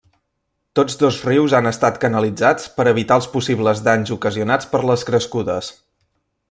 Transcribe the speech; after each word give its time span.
Tots 0.77 0.95
dos 1.01 1.19
rius 1.27 1.53
han 1.57 1.71
estat 1.71 1.99
canalitzats 2.05 2.67
per 2.79 2.87
evitar 2.95 3.21
els 3.21 3.29
possibles 3.37 3.85
danys 3.89 4.15
ocasionats 4.19 4.73
per 4.75 4.85
les 4.93 5.09
crescudes. 5.11 5.73